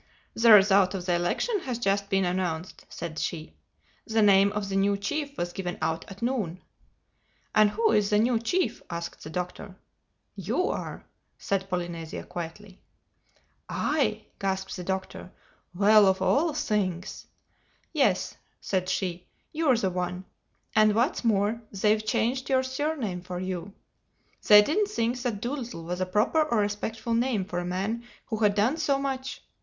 "The 0.33 0.51
result 0.51 0.95
of 0.95 1.05
the 1.05 1.13
election 1.13 1.59
has 1.59 1.77
just 1.77 2.09
been 2.09 2.25
announced," 2.25 2.87
said 2.89 3.19
she. 3.19 3.53
"The 4.07 4.23
name 4.23 4.51
of 4.53 4.67
the 4.67 4.75
new 4.75 4.97
chief 4.97 5.37
was 5.37 5.53
given 5.53 5.77
out 5.79 6.05
at 6.09 6.23
noon." 6.23 6.63
"And 7.53 7.69
who 7.69 7.91
is 7.91 8.09
the 8.09 8.17
new 8.17 8.39
chief?" 8.39 8.81
asked 8.89 9.23
the 9.23 9.29
Doctor. 9.29 9.75
"You 10.35 10.69
are," 10.69 11.05
said 11.37 11.69
Polynesia 11.69 12.23
quietly. 12.23 12.81
"I!" 13.69 14.25
gasped 14.39 14.75
the 14.75 14.83
Doctor—"Well, 14.83 16.07
of 16.07 16.19
all 16.19 16.51
things!" 16.55 17.27
"Yes," 17.93 18.37
said 18.59 18.89
she. 18.89 19.27
"You're 19.53 19.77
the 19.77 19.91
one—And 19.91 20.95
what's 20.95 21.23
more, 21.23 21.61
they've 21.71 22.03
changed 22.03 22.49
your 22.49 22.63
surname 22.63 23.21
for 23.21 23.39
you. 23.39 23.75
They 24.47 24.63
didn't 24.63 24.87
think 24.89 25.21
that 25.21 25.41
Dolittle 25.41 25.83
was 25.83 26.01
a 26.01 26.07
proper 26.07 26.41
or 26.41 26.57
respectful 26.61 27.13
name 27.13 27.45
for 27.45 27.59
a 27.59 27.65
man 27.65 28.03
who 28.25 28.37
had 28.37 28.55
done 28.55 28.77
so 28.77 28.97
much. 28.97 29.43